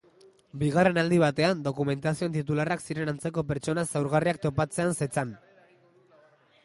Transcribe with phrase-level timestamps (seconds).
[0.61, 5.39] Bigarren aldi batean, dokumentazioen titularrak ziren antzeko pertsona zaurgarriak topatzean zetzan.